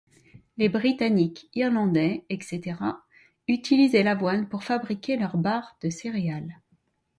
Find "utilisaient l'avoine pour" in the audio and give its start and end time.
3.47-4.63